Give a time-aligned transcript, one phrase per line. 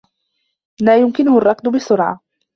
[0.81, 2.21] لا يمكنه الركض بسرعة.